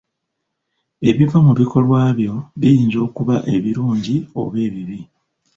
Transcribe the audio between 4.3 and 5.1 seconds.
oba ebibi.